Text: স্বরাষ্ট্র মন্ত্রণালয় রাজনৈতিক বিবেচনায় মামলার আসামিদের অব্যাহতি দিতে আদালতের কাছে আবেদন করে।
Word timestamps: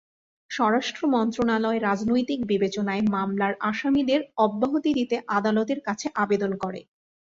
স্বরাষ্ট্র 0.51 1.01
মন্ত্রণালয় 1.07 1.79
রাজনৈতিক 1.81 2.39
বিবেচনায় 2.47 3.03
মামলার 3.13 3.53
আসামিদের 3.69 4.21
অব্যাহতি 4.37 4.91
দিতে 4.99 5.15
আদালতের 5.37 5.79
কাছে 5.87 6.07
আবেদন 6.15 6.51
করে। 6.63 6.81